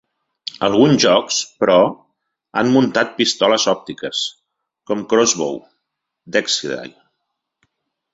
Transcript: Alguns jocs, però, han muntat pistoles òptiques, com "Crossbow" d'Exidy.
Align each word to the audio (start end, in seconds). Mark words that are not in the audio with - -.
Alguns 0.67 0.99
jocs, 1.01 1.35
però, 1.63 1.75
han 2.61 2.71
muntat 2.75 3.11
pistoles 3.19 3.67
òptiques, 3.73 4.23
com 4.93 5.05
"Crossbow" 5.13 5.61
d'Exidy. 6.37 6.91